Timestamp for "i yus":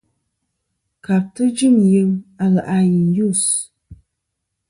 3.01-3.43